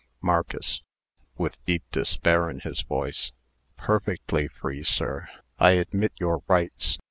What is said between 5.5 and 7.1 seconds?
I admit your rights.